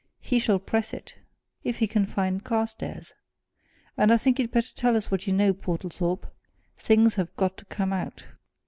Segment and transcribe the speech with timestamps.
[0.19, 1.13] He shall press it!
[1.63, 3.13] if he can find Carstairs.
[3.95, 6.25] And I think you'd better tell us what you know, Portlethorpe.
[6.75, 8.23] Things have got to come out."